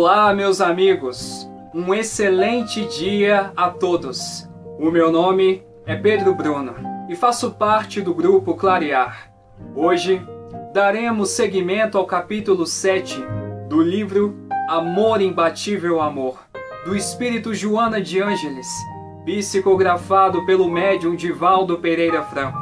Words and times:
Olá, 0.00 0.32
meus 0.32 0.60
amigos. 0.60 1.50
Um 1.74 1.92
excelente 1.92 2.86
dia 2.86 3.50
a 3.56 3.68
todos. 3.68 4.48
O 4.78 4.92
meu 4.92 5.10
nome 5.10 5.64
é 5.84 5.96
Pedro 5.96 6.36
Bruno 6.36 6.76
e 7.08 7.16
faço 7.16 7.50
parte 7.50 8.00
do 8.00 8.14
grupo 8.14 8.54
Clarear. 8.54 9.28
Hoje 9.74 10.22
daremos 10.72 11.30
seguimento 11.30 11.98
ao 11.98 12.06
capítulo 12.06 12.64
7 12.64 13.20
do 13.68 13.82
livro 13.82 14.38
Amor 14.68 15.20
Imbatível 15.20 16.00
Amor, 16.00 16.38
do 16.84 16.94
espírito 16.94 17.52
Joana 17.52 18.00
de 18.00 18.22
Ângeles, 18.22 18.68
psicografado 19.24 20.46
pelo 20.46 20.70
médium 20.70 21.16
Divaldo 21.16 21.76
Pereira 21.76 22.22
Franco. 22.22 22.56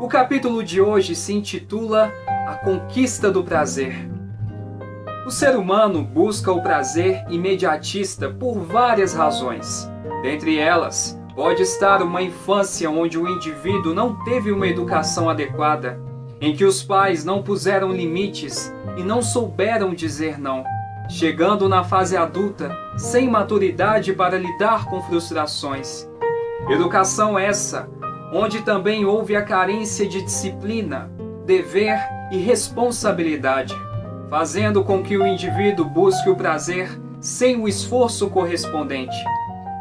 O 0.00 0.08
capítulo 0.08 0.64
de 0.64 0.80
hoje 0.80 1.14
se 1.14 1.34
intitula 1.34 2.12
A 2.48 2.54
Conquista 2.54 3.30
do 3.30 3.44
Prazer. 3.44 4.10
O 5.24 5.30
ser 5.30 5.56
humano 5.56 6.02
busca 6.02 6.50
o 6.50 6.60
prazer 6.60 7.24
imediatista 7.30 8.28
por 8.28 8.58
várias 8.58 9.14
razões. 9.14 9.88
Dentre 10.20 10.58
elas, 10.58 11.16
pode 11.32 11.62
estar 11.62 12.02
uma 12.02 12.20
infância 12.20 12.90
onde 12.90 13.16
o 13.16 13.28
indivíduo 13.28 13.94
não 13.94 14.16
teve 14.24 14.50
uma 14.50 14.66
educação 14.66 15.30
adequada, 15.30 15.96
em 16.40 16.56
que 16.56 16.64
os 16.64 16.82
pais 16.82 17.24
não 17.24 17.40
puseram 17.40 17.92
limites 17.92 18.74
e 18.96 19.04
não 19.04 19.22
souberam 19.22 19.94
dizer 19.94 20.40
não, 20.40 20.64
chegando 21.08 21.68
na 21.68 21.84
fase 21.84 22.16
adulta 22.16 22.76
sem 22.96 23.30
maturidade 23.30 24.12
para 24.12 24.36
lidar 24.36 24.86
com 24.86 25.00
frustrações. 25.02 26.04
Educação 26.68 27.38
essa, 27.38 27.88
onde 28.32 28.62
também 28.62 29.04
houve 29.04 29.36
a 29.36 29.42
carência 29.42 30.04
de 30.04 30.20
disciplina, 30.20 31.12
dever 31.46 31.96
e 32.32 32.38
responsabilidade 32.38 33.72
fazendo 34.32 34.82
com 34.82 35.02
que 35.02 35.14
o 35.14 35.26
indivíduo 35.26 35.84
busque 35.84 36.30
o 36.30 36.34
prazer 36.34 36.88
sem 37.20 37.60
o 37.60 37.68
esforço 37.68 38.30
correspondente. 38.30 39.14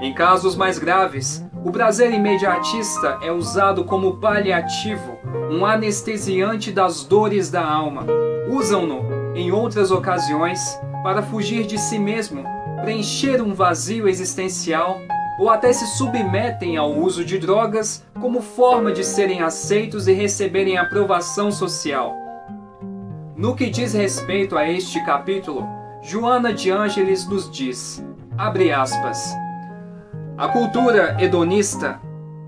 Em 0.01 0.13
casos 0.13 0.57
mais 0.57 0.77
graves, 0.77 1.41
o 1.63 1.71
prazer 1.71 2.11
imediatista 2.11 3.17
é 3.23 3.31
usado 3.31 3.85
como 3.85 4.17
paliativo, 4.17 5.17
um 5.49 5.65
anestesiante 5.65 6.69
das 6.69 7.05
dores 7.05 7.49
da 7.49 7.63
alma. 7.63 8.05
Usam-no, 8.49 9.37
em 9.37 9.53
outras 9.53 9.89
ocasiões, 9.89 10.59
para 11.01 11.21
fugir 11.21 11.65
de 11.65 11.77
si 11.77 11.97
mesmo, 11.97 12.43
preencher 12.81 13.41
um 13.41 13.53
vazio 13.53 14.05
existencial 14.05 14.99
ou 15.39 15.49
até 15.49 15.71
se 15.71 15.87
submetem 15.95 16.75
ao 16.75 16.91
uso 16.91 17.23
de 17.23 17.37
drogas 17.37 18.05
como 18.19 18.41
forma 18.41 18.91
de 18.91 19.05
serem 19.05 19.41
aceitos 19.41 20.09
e 20.09 20.11
receberem 20.11 20.77
aprovação 20.77 21.53
social. 21.53 22.20
No 23.41 23.55
que 23.55 23.71
diz 23.71 23.93
respeito 23.93 24.55
a 24.55 24.69
este 24.69 25.03
capítulo, 25.03 25.67
Joana 26.03 26.53
de 26.53 26.69
Ângeles 26.69 27.27
nos 27.27 27.49
diz, 27.49 28.05
abre 28.37 28.71
aspas, 28.71 29.35
a 30.37 30.47
cultura 30.47 31.17
hedonista 31.19 31.99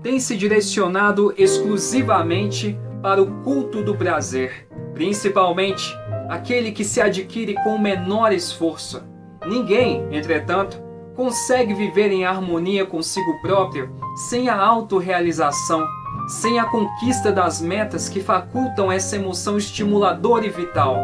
tem 0.04 0.20
se 0.20 0.36
direcionado 0.36 1.34
exclusivamente 1.36 2.78
para 3.02 3.20
o 3.20 3.42
culto 3.42 3.82
do 3.82 3.96
prazer, 3.96 4.68
principalmente 4.92 5.92
aquele 6.28 6.70
que 6.70 6.84
se 6.84 7.00
adquire 7.00 7.54
com 7.64 7.76
menor 7.76 8.32
esforço. 8.32 9.02
Ninguém, 9.44 10.06
entretanto, 10.12 10.80
consegue 11.16 11.74
viver 11.74 12.12
em 12.12 12.24
harmonia 12.24 12.86
consigo 12.86 13.40
próprio 13.42 13.92
sem 14.28 14.48
a 14.48 14.56
autorrealização 14.56 15.84
sem 16.26 16.58
a 16.58 16.64
conquista 16.64 17.30
das 17.30 17.60
metas 17.60 18.08
que 18.08 18.20
facultam 18.20 18.90
essa 18.90 19.16
emoção 19.16 19.58
estimuladora 19.58 20.46
e 20.46 20.50
vital. 20.50 20.96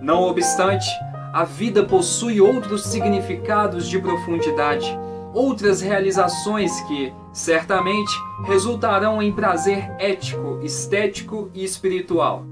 Não 0.00 0.22
obstante, 0.22 0.88
a 1.32 1.44
vida 1.44 1.84
possui 1.84 2.40
outros 2.40 2.84
significados 2.84 3.88
de 3.88 3.98
profundidade, 3.98 4.86
outras 5.32 5.80
realizações 5.80 6.80
que, 6.82 7.12
certamente, 7.32 8.12
resultarão 8.44 9.22
em 9.22 9.32
prazer 9.32 9.90
ético, 9.98 10.60
estético 10.62 11.50
e 11.52 11.64
espiritual. 11.64 12.44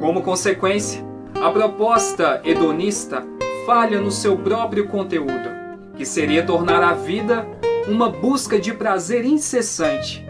Como 0.00 0.22
consequência, 0.22 1.04
a 1.40 1.50
proposta 1.50 2.40
hedonista 2.44 3.24
falha 3.64 4.00
no 4.00 4.10
seu 4.10 4.36
próprio 4.36 4.88
conteúdo, 4.88 5.50
que 5.96 6.04
seria 6.04 6.44
tornar 6.44 6.82
a 6.82 6.94
vida 6.94 7.46
uma 7.86 8.08
busca 8.08 8.58
de 8.58 8.72
prazer 8.72 9.24
incessante 9.24 10.27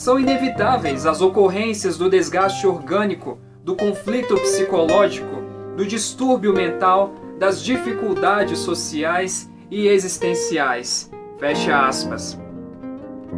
são 0.00 0.18
inevitáveis 0.18 1.04
as 1.04 1.20
ocorrências 1.20 1.98
do 1.98 2.08
desgaste 2.08 2.66
orgânico, 2.66 3.38
do 3.62 3.76
conflito 3.76 4.34
psicológico, 4.34 5.42
do 5.76 5.84
distúrbio 5.84 6.54
mental, 6.54 7.12
das 7.38 7.62
dificuldades 7.62 8.60
sociais 8.60 9.52
e 9.70 9.86
existenciais. 9.88 11.10
Fecha 11.38 11.86
aspas. 11.86 12.40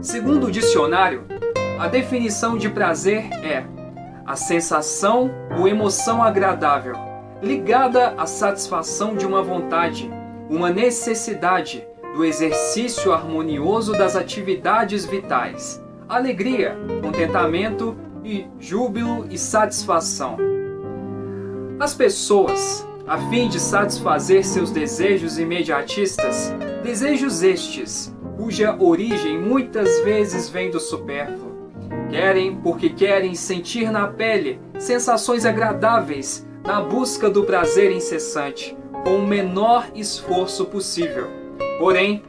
Segundo 0.01 0.47
o 0.47 0.51
dicionário, 0.53 1.25
a 1.81 1.89
definição 1.89 2.57
de 2.57 2.69
prazer 2.69 3.29
é 3.43 3.65
a 4.25 4.37
sensação 4.37 5.33
ou 5.59 5.67
emoção 5.67 6.23
agradável, 6.23 6.95
ligada 7.43 8.15
à 8.17 8.25
satisfação 8.25 9.17
de 9.17 9.27
uma 9.27 9.43
vontade, 9.43 10.09
uma 10.49 10.71
necessidade 10.71 11.85
do 12.15 12.25
exercício 12.25 13.13
harmonioso 13.13 13.95
das 13.95 14.15
atividades 14.15 15.05
vitais 15.05 15.82
alegria, 16.17 16.77
contentamento 17.01 17.97
e 18.23 18.47
júbilo 18.61 19.27
e 19.31 19.39
satisfação. 19.39 20.37
As 21.81 21.95
pessoas, 21.95 22.87
a 23.07 23.19
fim 23.31 23.49
de 23.49 23.59
satisfazer 23.59 24.45
seus 24.45 24.71
desejos 24.71 25.39
imediatistas, 25.39 26.55
desejos 26.83 27.43
estes, 27.43 28.15
cuja 28.37 28.77
origem 28.79 29.39
muitas 29.39 30.01
vezes 30.01 30.49
vem 30.49 30.71
do 30.71 30.79
supérfluo, 30.79 31.53
querem 32.11 32.57
porque 32.57 32.91
querem 32.91 33.35
sentir 33.35 33.91
na 33.91 34.07
pele 34.07 34.61
sensações 34.79 35.47
agradáveis 35.47 36.47
na 36.63 36.81
busca 36.81 37.31
do 37.31 37.43
prazer 37.45 37.91
incessante, 37.91 38.77
com 39.05 39.17
o 39.17 39.27
menor 39.27 39.89
esforço 39.95 40.67
possível. 40.67 41.27
Porém, 41.79 42.23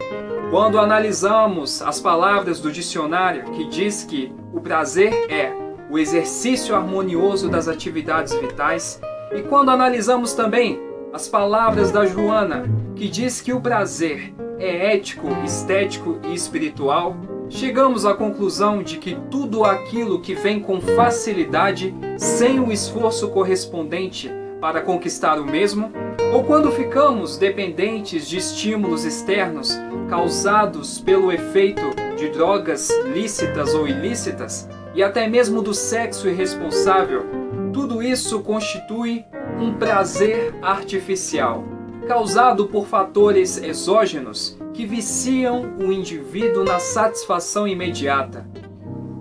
quando 0.54 0.78
analisamos 0.78 1.82
as 1.82 2.00
palavras 2.00 2.60
do 2.60 2.72
dicionário 2.72 3.46
que 3.54 3.68
diz 3.68 4.04
que 4.04 4.32
o 4.54 4.62
prazer 4.62 5.12
é 5.28 5.52
o 5.90 5.98
exercício 5.98 6.76
harmonioso 6.76 7.50
das 7.50 7.68
atividades 7.68 8.36
vitais, 8.36 9.02
e 9.34 9.42
quando 9.42 9.72
analisamos 9.72 10.36
também 10.36 10.80
as 11.12 11.28
palavras 11.28 11.92
da 11.92 12.06
Joana, 12.06 12.66
que 12.96 13.08
diz 13.08 13.42
que 13.42 13.52
o 13.52 13.60
prazer 13.60 14.32
é 14.60 14.94
ético, 14.94 15.28
estético 15.44 16.20
e 16.26 16.36
espiritual, 16.36 17.18
chegamos 17.50 18.06
à 18.06 18.14
conclusão 18.14 18.84
de 18.84 19.00
que 19.00 19.18
tudo 19.32 19.66
aquilo 19.66 20.22
que 20.22 20.36
vem 20.36 20.60
com 20.60 20.80
facilidade, 20.80 21.96
sem 22.16 22.60
o 22.60 22.72
esforço 22.72 23.30
correspondente 23.30 24.32
para 24.62 24.82
conquistar 24.82 25.40
o 25.40 25.46
mesmo, 25.46 25.92
ou 26.34 26.44
quando 26.44 26.72
ficamos 26.72 27.38
dependentes 27.38 28.28
de 28.28 28.38
estímulos 28.38 29.06
externos 29.06 29.78
causados 30.10 31.00
pelo 31.00 31.32
efeito 31.32 31.84
de 32.18 32.28
drogas 32.30 32.90
lícitas 33.14 33.76
ou 33.76 33.88
ilícitas 33.88 34.68
e 34.96 35.04
até 35.04 35.28
mesmo 35.28 35.62
do 35.62 35.76
sexo 35.76 36.28
irresponsável, 36.28 37.24
tudo 37.72 38.02
isso 38.02 38.40
constitui 38.40 39.24
um 39.60 39.74
prazer 39.74 40.56
artificial, 40.60 41.64
causado 42.08 42.66
por 42.66 42.88
fatores 42.88 43.62
exógenos 43.62 44.58
que 44.74 44.88
viciam 44.88 45.76
o 45.80 45.92
indivíduo 45.92 46.64
na 46.64 46.80
satisfação 46.80 47.68
imediata. 47.68 48.44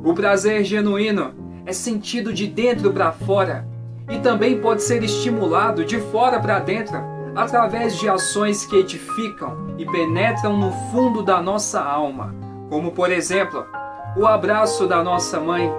O 0.03 0.15
prazer 0.15 0.65
genuíno 0.65 1.35
é 1.67 1.75
sentido 1.75 2.33
de 2.33 2.47
dentro 2.47 2.91
para 2.91 3.13
fora 3.13 3.69
e 4.11 4.19
também 4.19 4.61
pode 4.61 4.83
ser 4.83 5.03
estimulado 5.03 5.85
de 5.85 5.99
fora 5.99 6.41
para 6.41 6.59
dentro 6.59 7.12
através 7.35 7.97
de 7.97 8.09
ações 8.09 8.67
que 8.67 8.77
edificam 8.77 9.75
e 9.79 9.87
penetram 9.87 10.57
no 10.57 10.71
fundo 10.91 11.23
da 11.23 11.41
nossa 11.41 11.83
alma, 11.83 12.35
como 12.69 12.93
por 12.93 13.11
exemplo, 13.11 13.67
o 14.17 14.27
abraço 14.27 14.87
da 14.87 15.03
nossa 15.03 15.41
mãe, 15.41 15.71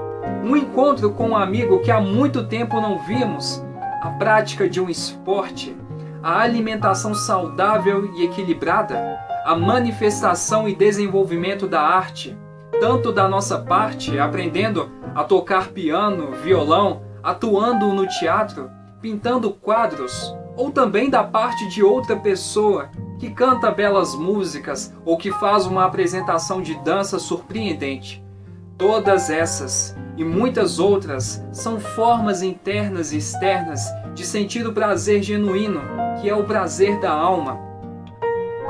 um 0.43 0.55
encontro 0.55 1.11
com 1.11 1.29
um 1.29 1.37
amigo 1.37 1.79
que 1.79 1.91
há 1.91 1.99
muito 1.99 2.45
tempo 2.45 2.81
não 2.81 2.99
vimos, 2.99 3.63
a 4.01 4.09
prática 4.09 4.67
de 4.67 4.81
um 4.81 4.89
esporte, 4.89 5.75
a 6.21 6.39
alimentação 6.39 7.13
saudável 7.13 8.11
e 8.15 8.25
equilibrada, 8.25 9.19
a 9.45 9.55
manifestação 9.55 10.67
e 10.67 10.75
desenvolvimento 10.75 11.67
da 11.67 11.81
arte, 11.81 12.37
tanto 12.79 13.11
da 13.11 13.27
nossa 13.27 13.59
parte, 13.59 14.17
aprendendo 14.17 14.89
a 15.13 15.23
tocar 15.23 15.67
piano, 15.67 16.31
violão, 16.31 17.03
atuando 17.21 17.87
no 17.93 18.07
teatro, 18.07 18.69
pintando 19.01 19.51
quadros, 19.51 20.35
ou 20.55 20.71
também 20.71 21.09
da 21.09 21.23
parte 21.23 21.67
de 21.67 21.83
outra 21.83 22.15
pessoa 22.15 22.89
que 23.19 23.29
canta 23.29 23.71
belas 23.71 24.15
músicas 24.15 24.93
ou 25.05 25.17
que 25.17 25.31
faz 25.31 25.65
uma 25.65 25.85
apresentação 25.85 26.61
de 26.61 26.75
dança 26.83 27.17
surpreendente. 27.19 28.23
Todas 28.77 29.29
essas 29.29 29.95
e 30.17 30.23
muitas 30.23 30.79
outras 30.79 31.43
são 31.51 31.79
formas 31.79 32.43
internas 32.43 33.13
e 33.13 33.17
externas 33.17 33.87
de 34.13 34.25
sentir 34.25 34.67
o 34.67 34.73
prazer 34.73 35.23
genuíno, 35.23 35.81
que 36.21 36.29
é 36.29 36.35
o 36.35 36.43
prazer 36.43 36.99
da 36.99 37.11
alma. 37.11 37.59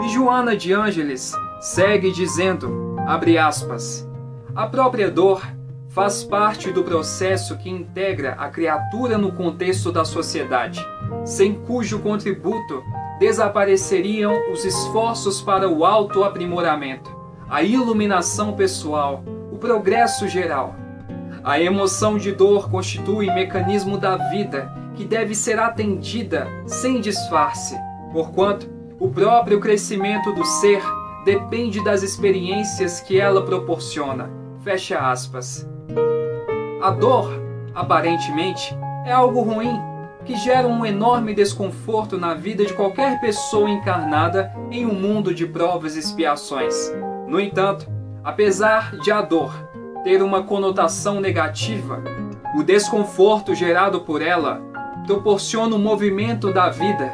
E 0.02 0.10
Joana 0.10 0.56
de 0.56 0.74
Ângeles 0.74 1.34
segue 1.60 2.12
dizendo, 2.12 2.96
abre 3.08 3.38
aspas, 3.38 4.08
a 4.56 4.68
própria 4.68 5.10
dor 5.10 5.42
faz 5.90 6.24
parte 6.24 6.72
do 6.72 6.84
processo 6.84 7.58
que 7.58 7.70
integra 7.70 8.34
a 8.34 8.50
criatura 8.50 9.18
no 9.18 9.32
contexto 9.32 9.92
da 9.92 10.04
sociedade, 10.04 10.84
sem 11.26 11.54
cujo 11.54 12.00
contributo 12.00 12.84
desapareceriam 13.20 14.52
os 14.52 14.66
esforços 14.66 15.42
para 15.42 15.70
o 15.70 15.86
autoaprimoramento, 15.86 17.16
a 17.50 17.64
iluminação 17.64 18.54
pessoal, 18.54 19.24
o 19.52 19.58
progresso 19.58 20.28
geral. 20.28 20.76
A 21.44 21.60
emoção 21.60 22.18
de 22.18 22.32
dor 22.32 22.70
constitui 22.70 23.28
mecanismo 23.28 23.98
da 23.98 24.18
vida 24.30 24.74
que 24.96 25.06
deve 25.06 25.36
ser 25.36 25.60
atendida 25.60 26.48
sem 26.66 27.00
disfarce, 27.00 27.78
porquanto 28.12 28.70
o 29.00 29.10
próprio 29.10 29.60
crescimento 29.60 30.34
do 30.34 30.46
ser 30.46 30.82
depende 31.26 31.84
das 31.84 32.04
experiências 32.04 33.00
que 33.00 33.20
ela 33.20 33.44
proporciona. 33.46 34.30
Fecha 34.64 35.00
aspas. 35.00 35.68
A 36.82 36.92
dor, 36.92 37.30
aparentemente, 37.74 38.78
é 39.06 39.12
algo 39.12 39.42
ruim 39.42 39.93
que 40.26 40.36
gera 40.36 40.68
um 40.68 40.86
enorme 40.86 41.34
desconforto 41.34 42.18
na 42.18 42.34
vida 42.34 42.66
de 42.66 42.74
qualquer 42.74 43.20
pessoa 43.20 43.70
encarnada 43.70 44.54
em 44.72 44.86
um 44.86 44.94
mundo 44.94 45.34
de 45.34 45.46
provas 45.46 45.96
e 45.96 46.00
expiações. 46.00 46.92
No 47.28 47.40
entanto, 47.40 47.88
apesar 48.24 48.96
de 48.98 49.12
a 49.12 49.22
dor 49.22 49.54
ter 50.04 50.22
uma 50.22 50.44
conotação 50.44 51.20
negativa, 51.20 52.04
o 52.56 52.64
desconforto 52.64 53.56
gerado 53.56 54.02
por 54.02 54.22
ela 54.22 54.62
proporciona 55.06 55.76
o 55.76 55.80
movimento 55.80 56.54
da 56.54 56.70
vida, 56.70 57.12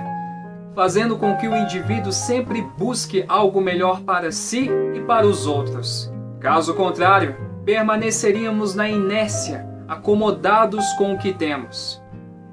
fazendo 0.76 1.18
com 1.18 1.36
que 1.36 1.48
o 1.48 1.56
indivíduo 1.56 2.12
sempre 2.12 2.62
busque 2.62 3.26
algo 3.28 3.60
melhor 3.60 4.02
para 4.02 4.32
si 4.32 4.70
e 4.94 5.00
para 5.02 5.26
os 5.26 5.48
outros. 5.48 6.12
Caso 6.40 6.74
contrário, 6.74 7.36
permaneceríamos 7.66 8.76
na 8.76 8.88
inércia, 8.88 9.68
acomodados 9.88 10.86
com 10.94 11.14
o 11.14 11.18
que 11.18 11.34
temos. 11.34 12.02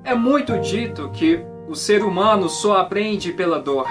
É 0.06 0.14
muito 0.14 0.56
dito 0.60 1.10
que 1.10 1.44
o 1.68 1.74
ser 1.74 2.04
humano 2.04 2.48
só 2.48 2.78
aprende 2.78 3.32
pela 3.32 3.58
dor. 3.58 3.88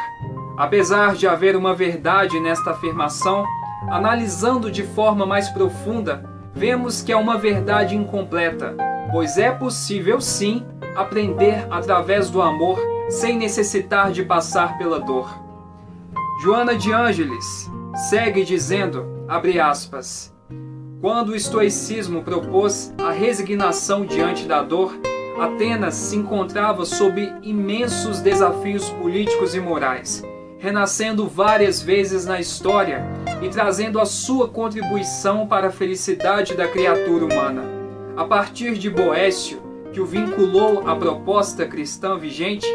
Apesar 0.58 1.14
de 1.14 1.28
haver 1.28 1.58
uma 1.58 1.74
verdade 1.74 2.40
nesta 2.40 2.72
afirmação, 2.72 3.46
analisando 3.90 4.72
de 4.72 4.82
forma 4.82 5.26
mais 5.26 5.50
profunda, 5.50 6.24
vemos 6.54 7.02
que 7.02 7.12
é 7.12 7.18
uma 7.18 7.38
verdade 7.38 7.98
incompleta, 7.98 8.78
pois 9.12 9.38
é 9.38 9.52
possível 9.52 10.22
sim 10.22 10.66
aprender 10.96 11.68
através 11.70 12.30
do 12.30 12.42
amor 12.42 12.80
sem 13.10 13.38
necessitar 13.38 14.10
de 14.14 14.24
passar 14.24 14.78
pela 14.78 15.02
dor. 15.02 15.30
Joana 16.42 16.76
de 16.76 16.94
Ângeles 16.94 17.70
segue 18.10 18.46
dizendo, 18.46 19.06
abre 19.28 19.60
aspas, 19.60 20.34
quando 21.02 21.34
o 21.34 21.36
estoicismo 21.36 22.24
propôs 22.24 22.94
a 23.04 23.12
resignação 23.12 24.06
diante 24.06 24.48
da 24.48 24.64
dor, 24.64 24.98
Atenas 25.38 25.96
se 25.96 26.16
encontrava 26.16 26.86
sob 26.86 27.22
imensos 27.44 28.22
desafios 28.22 28.90
políticos 28.92 29.54
e 29.54 29.60
morais, 29.60 30.24
renascendo 30.58 31.28
várias 31.28 31.82
vezes 31.82 32.26
na 32.26 32.40
história 32.40 33.04
e 33.42 33.50
trazendo 33.50 34.00
a 34.00 34.06
sua 34.06 34.48
contribuição 34.48 35.46
para 35.46 35.68
a 35.68 35.72
felicidade 35.72 36.56
da 36.56 36.70
criatura 36.70 37.26
humana. 37.26 37.64
A 38.16 38.24
partir 38.24 38.76
de 38.76 38.90
Boécio, 38.90 39.62
que 39.92 40.00
o 40.00 40.06
vinculou 40.06 40.88
à 40.88 40.96
proposta 40.96 41.66
cristã 41.66 42.18
vigente, 42.18 42.68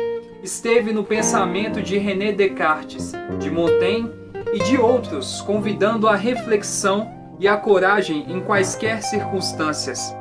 esteve 0.43 0.93
no 0.93 1.03
pensamento 1.03 1.81
de 1.83 1.97
René 1.97 2.31
Descartes, 2.31 3.13
de 3.39 3.51
Montaigne 3.51 4.11
e 4.53 4.59
de 4.65 4.77
outros, 4.77 5.41
convidando 5.43 6.07
a 6.07 6.15
reflexão 6.15 7.11
e 7.39 7.49
a 7.49 7.57
coragem 7.57 8.27
em 8.29 8.41
quaisquer 8.41 9.03
circunstâncias. 9.03 10.15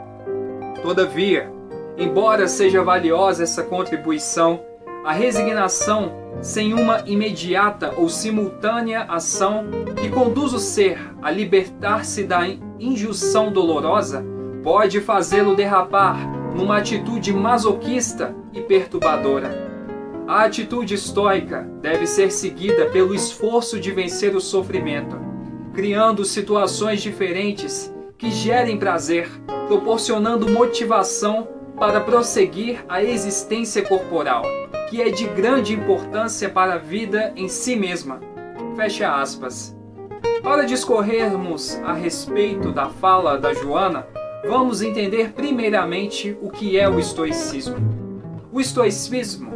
Todavia, 0.81 1.58
Embora 1.99 2.47
seja 2.47 2.81
valiosa 2.81 3.43
essa 3.43 3.61
contribuição, 3.61 4.61
a 5.03 5.11
resignação 5.11 6.13
sem 6.41 6.73
uma 6.73 7.03
imediata 7.05 7.93
ou 7.97 8.07
simultânea 8.07 9.01
ação 9.01 9.65
que 9.99 10.07
conduz 10.07 10.53
o 10.53 10.59
ser 10.59 10.97
a 11.21 11.29
libertar-se 11.29 12.23
da 12.23 12.47
injunção 12.79 13.51
dolorosa 13.51 14.25
pode 14.63 15.01
fazê-lo 15.01 15.57
derrapar 15.57 16.17
numa 16.55 16.77
atitude 16.77 17.33
masoquista 17.33 18.33
e 18.53 18.61
perturbadora. 18.61 19.67
A 20.25 20.45
atitude 20.45 20.93
estoica 20.93 21.69
deve 21.81 22.07
ser 22.07 22.31
seguida 22.31 22.85
pelo 22.85 23.13
esforço 23.13 23.77
de 23.77 23.91
vencer 23.91 24.33
o 24.37 24.39
sofrimento, 24.39 25.17
criando 25.73 26.23
situações 26.23 27.01
diferentes 27.01 27.93
que 28.17 28.31
gerem 28.31 28.77
prazer, 28.77 29.29
proporcionando 29.67 30.49
motivação 30.49 31.58
para 31.79 32.01
prosseguir 32.01 32.83
a 32.89 33.01
existência 33.01 33.81
corporal, 33.81 34.43
que 34.89 35.01
é 35.01 35.09
de 35.09 35.25
grande 35.27 35.73
importância 35.73 36.49
para 36.49 36.73
a 36.73 36.77
vida 36.77 37.31
em 37.37 37.47
si 37.47 37.75
mesma. 37.75 38.19
Fecha 38.75 39.15
aspas. 39.15 39.75
Para 40.43 40.65
discorrermos 40.65 41.79
a 41.83 41.93
respeito 41.93 42.73
da 42.73 42.89
fala 42.89 43.37
da 43.37 43.53
Joana, 43.53 44.05
vamos 44.45 44.81
entender 44.81 45.31
primeiramente 45.31 46.37
o 46.41 46.49
que 46.49 46.77
é 46.77 46.89
o 46.89 46.99
estoicismo. 46.99 47.77
O 48.51 48.59
estoicismo 48.59 49.53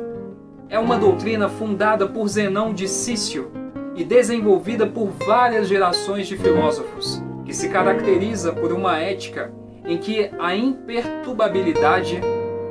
é 0.70 0.80
uma 0.80 0.98
doutrina 0.98 1.50
fundada 1.50 2.08
por 2.08 2.28
Zenão 2.30 2.74
de 2.74 2.88
Cício 2.88 3.52
e 3.96 4.04
desenvolvida 4.04 4.88
por 4.88 5.10
várias 5.25 5.68
gerações 5.68 6.28
de 6.28 6.38
filósofos, 6.38 7.22
que 7.44 7.54
se 7.54 7.68
caracteriza 7.68 8.54
por 8.54 8.72
uma 8.72 8.98
ética 8.98 9.54
em 9.85 9.97
que 9.97 10.30
a 10.39 10.56
imperturbabilidade, 10.56 12.19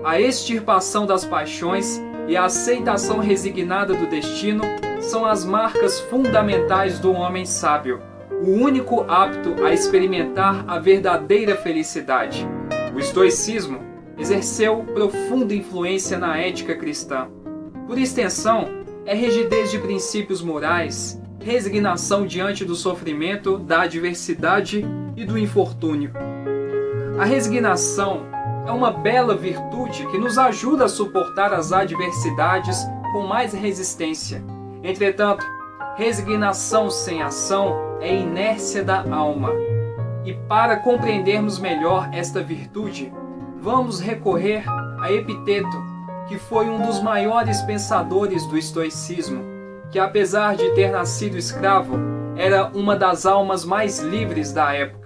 a 0.05 0.20
extirpação 0.20 1.06
das 1.06 1.25
paixões 1.25 2.00
e 2.26 2.37
a 2.37 2.44
aceitação 2.44 3.19
resignada 3.19 3.94
do 3.94 4.06
destino 4.06 4.62
são 5.00 5.26
as 5.26 5.44
marcas 5.44 6.01
fundamentais 6.01 6.98
do 6.98 7.13
homem 7.13 7.44
sábio, 7.44 8.01
o 8.43 8.51
único 8.51 9.03
apto 9.08 9.65
a 9.65 9.72
experimentar 9.72 10.65
a 10.67 10.79
verdadeira 10.79 11.56
felicidade. 11.56 12.46
O 12.94 12.98
estoicismo 12.98 13.81
exerceu 14.19 14.84
profunda 14.94 15.55
influência 15.55 16.19
na 16.19 16.39
ética 16.39 16.75
cristã. 16.77 17.29
Por 17.87 17.98
extensão, 17.98 18.69
é 19.05 19.15
rigidez 19.15 19.70
de 19.70 19.79
princípios 19.79 20.41
morais, 20.41 21.20
resignação 21.41 22.25
diante 22.25 22.65
do 22.65 22.75
sofrimento, 22.75 23.58
da 23.58 23.82
adversidade 23.82 24.84
e 25.17 25.25
do 25.25 25.37
infortúnio. 25.37 26.13
A 27.19 27.25
resignação 27.25 28.23
é 28.67 28.73
uma 28.73 28.91
bela 28.91 29.35
virtude 29.35 30.07
que 30.07 30.19
nos 30.19 30.39
ajuda 30.39 30.87
a 30.87 30.89
suportar 30.89 31.53
as 31.53 31.73
adversidades 31.73 32.87
com 33.13 33.27
mais 33.27 33.53
resistência. 33.53 34.43
Entretanto, 34.83 35.45
resignação 35.97 36.91
sem 36.91 37.23
ação 37.23 37.99
é 38.01 38.15
inércia 38.15 38.83
da 38.83 39.05
alma. 39.11 39.51
E 40.25 40.33
para 40.49 40.77
compreendermos 40.77 41.59
melhor 41.59 42.09
esta 42.13 42.43
virtude, 42.43 43.13
vamos 43.61 44.01
recorrer 44.01 44.65
a 45.01 45.13
Epiteto, 45.13 45.83
que 46.29 46.39
foi 46.39 46.69
um 46.69 46.81
dos 46.81 47.03
maiores 47.03 47.61
pensadores 47.63 48.47
do 48.47 48.57
estoicismo, 48.57 49.45
que 49.91 49.99
apesar 49.99 50.57
de 50.57 50.71
ter 50.75 50.91
nascido 50.91 51.37
escravo, 51.37 51.97
era 52.37 52.69
uma 52.69 52.97
das 52.97 53.27
almas 53.27 53.65
mais 53.65 53.99
livres 53.99 54.53
da 54.53 54.73
época. 54.73 55.02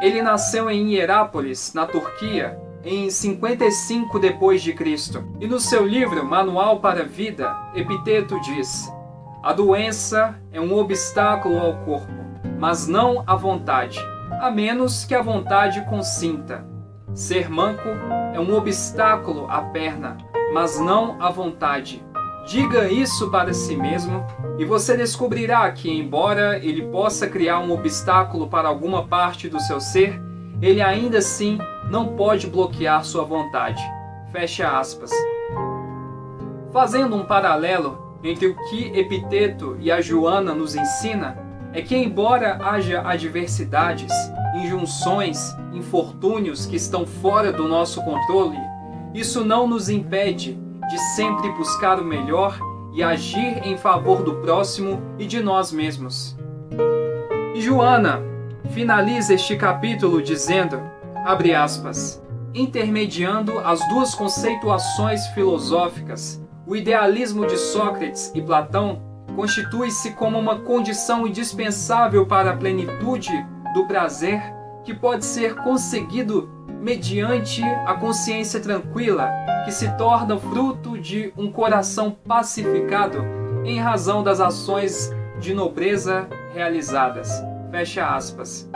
Ele 0.00 0.22
nasceu 0.22 0.70
em 0.70 0.92
Hierápolis, 0.92 1.72
na 1.74 1.84
Turquia, 1.84 2.58
em 2.84 3.10
55 3.10 4.18
depois 4.18 4.62
de 4.62 4.72
Cristo. 4.72 5.24
E 5.40 5.46
no 5.46 5.58
seu 5.58 5.84
livro 5.84 6.24
Manual 6.24 6.78
para 6.78 7.02
a 7.02 7.06
Vida, 7.06 7.56
Epiteto 7.74 8.40
diz: 8.40 8.88
A 9.42 9.52
doença 9.52 10.40
é 10.52 10.60
um 10.60 10.72
obstáculo 10.78 11.58
ao 11.58 11.78
corpo, 11.84 12.12
mas 12.58 12.86
não 12.86 13.24
à 13.26 13.34
vontade, 13.34 13.98
a 14.40 14.50
menos 14.50 15.04
que 15.04 15.14
a 15.14 15.22
vontade 15.22 15.84
consinta. 15.86 16.64
Ser 17.12 17.50
manco 17.50 17.88
é 18.32 18.38
um 18.38 18.54
obstáculo 18.54 19.50
à 19.50 19.62
perna, 19.62 20.16
mas 20.54 20.78
não 20.78 21.20
à 21.20 21.30
vontade. 21.30 22.04
Diga 22.48 22.90
isso 22.90 23.30
para 23.30 23.52
si 23.52 23.76
mesmo 23.76 24.24
e 24.58 24.64
você 24.64 24.96
descobrirá 24.96 25.70
que, 25.70 25.90
embora 25.90 26.56
ele 26.64 26.80
possa 26.86 27.26
criar 27.26 27.58
um 27.58 27.70
obstáculo 27.70 28.48
para 28.48 28.66
alguma 28.66 29.06
parte 29.06 29.50
do 29.50 29.60
seu 29.60 29.78
ser, 29.78 30.18
ele 30.62 30.80
ainda 30.80 31.18
assim 31.18 31.58
não 31.90 32.16
pode 32.16 32.46
bloquear 32.46 33.04
sua 33.04 33.22
vontade. 33.22 33.82
Fecha 34.32 34.66
aspas. 34.78 35.10
Fazendo 36.72 37.16
um 37.16 37.26
paralelo 37.26 38.16
entre 38.24 38.46
o 38.46 38.56
que 38.70 38.98
Epiteto 38.98 39.76
e 39.78 39.92
a 39.92 40.00
Joana 40.00 40.54
nos 40.54 40.74
ensina, 40.74 41.36
é 41.74 41.82
que, 41.82 41.94
embora 41.94 42.58
haja 42.62 43.02
adversidades, 43.06 44.10
injunções, 44.54 45.54
infortúnios 45.74 46.64
que 46.64 46.76
estão 46.76 47.06
fora 47.06 47.52
do 47.52 47.68
nosso 47.68 48.02
controle, 48.02 48.56
isso 49.12 49.44
não 49.44 49.68
nos 49.68 49.90
impede 49.90 50.58
de 50.88 50.98
sempre 51.14 51.50
buscar 51.52 52.00
o 52.00 52.04
melhor 52.04 52.58
e 52.92 53.02
agir 53.02 53.66
em 53.66 53.76
favor 53.76 54.22
do 54.22 54.36
próximo 54.36 55.00
e 55.18 55.26
de 55.26 55.40
nós 55.40 55.70
mesmos. 55.70 56.36
E 57.54 57.60
Joana 57.60 58.22
finaliza 58.70 59.34
este 59.34 59.56
capítulo 59.56 60.22
dizendo, 60.22 60.80
abre 61.24 61.54
aspas, 61.54 62.22
intermediando 62.54 63.58
as 63.60 63.86
duas 63.88 64.14
conceituações 64.14 65.26
filosóficas, 65.28 66.42
o 66.66 66.76
idealismo 66.76 67.46
de 67.46 67.56
Sócrates 67.56 68.32
e 68.34 68.42
Platão 68.42 69.00
constitui-se 69.34 70.12
como 70.12 70.38
uma 70.38 70.60
condição 70.60 71.26
indispensável 71.26 72.26
para 72.26 72.50
a 72.50 72.56
plenitude 72.56 73.32
do 73.72 73.86
prazer 73.86 74.42
que 74.84 74.92
pode 74.92 75.24
ser 75.24 75.54
conseguido 75.56 76.50
mediante 76.80 77.62
a 77.62 77.94
consciência 77.94 78.60
tranquila, 78.60 79.30
que 79.64 79.72
se 79.72 79.90
torna 79.96 80.38
fruto 80.38 80.98
de 80.98 81.32
um 81.36 81.50
coração 81.50 82.16
pacificado 82.26 83.24
em 83.64 83.78
razão 83.78 84.22
das 84.22 84.40
ações 84.40 85.12
de 85.40 85.52
nobreza 85.52 86.28
realizadas. 86.54 87.30
Fecha 87.70 88.06
aspas. 88.06 88.68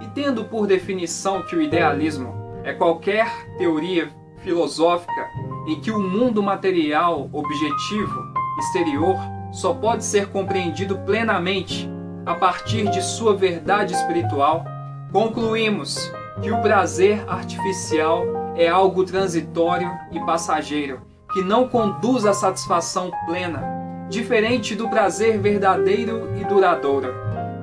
E 0.00 0.08
tendo 0.08 0.44
por 0.44 0.66
definição 0.66 1.42
que 1.42 1.54
o 1.54 1.62
idealismo 1.62 2.34
é 2.64 2.72
qualquer 2.72 3.28
teoria 3.56 4.10
filosófica 4.38 5.28
em 5.66 5.80
que 5.80 5.90
o 5.90 6.00
mundo 6.00 6.42
material 6.42 7.28
objetivo 7.32 8.32
exterior 8.58 9.16
só 9.52 9.74
pode 9.74 10.04
ser 10.04 10.28
compreendido 10.28 10.98
plenamente 11.00 11.88
a 12.24 12.34
partir 12.34 12.88
de 12.90 13.02
sua 13.02 13.34
verdade 13.34 13.94
espiritual, 13.94 14.64
concluímos 15.12 16.10
que 16.40 16.50
o 16.50 16.60
prazer 16.60 17.24
artificial 17.28 18.24
é 18.56 18.68
algo 18.68 19.04
transitório 19.04 19.90
e 20.10 20.20
passageiro, 20.20 21.00
que 21.32 21.42
não 21.42 21.68
conduz 21.68 22.24
à 22.24 22.32
satisfação 22.32 23.10
plena, 23.26 23.62
diferente 24.08 24.74
do 24.74 24.88
prazer 24.88 25.38
verdadeiro 25.38 26.30
e 26.36 26.44
duradouro, 26.44 27.08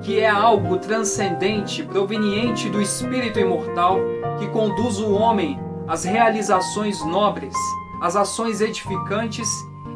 que 0.02 0.18
é 0.18 0.28
algo 0.28 0.78
transcendente 0.78 1.82
proveniente 1.82 2.68
do 2.68 2.80
espírito 2.80 3.38
imortal 3.38 3.98
que 4.38 4.48
conduz 4.48 4.98
o 4.98 5.12
homem 5.12 5.60
às 5.86 6.04
realizações 6.04 7.04
nobres, 7.04 7.54
às 8.00 8.16
ações 8.16 8.60
edificantes 8.60 9.48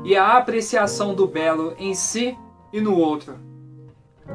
e 0.05 0.17
à 0.17 0.37
apreciação 0.37 1.15
do 1.15 1.27
belo 1.27 1.75
em 1.79 1.95
si 1.95 2.37
e 2.73 2.81
no 2.81 2.97
outro. 2.97 3.35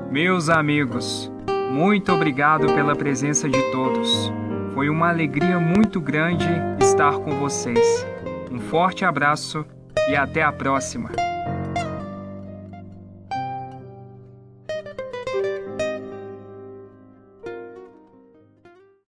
Meus 0.10 0.50
amigos, 0.50 1.32
muito 1.70 2.12
obrigado 2.12 2.68
pela 2.74 2.96
presença 2.96 3.48
de 3.48 3.62
todos. 3.72 4.32
Foi 4.74 4.90
uma 4.90 5.10
alegria 5.10 5.60
muito 5.60 6.02
grande 6.02 6.48
estar 6.80 7.14
com 7.20 7.40
vocês. 7.40 8.06
Um 8.52 8.60
forte 8.60 9.06
abraço 9.06 9.66
e 10.10 10.16
até 10.16 10.42
a 10.42 10.52
próxima. 10.52 11.29